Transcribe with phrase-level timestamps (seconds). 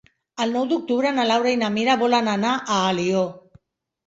[0.45, 3.23] El nou d'octubre na Laura i na Mira volen anar a Alió.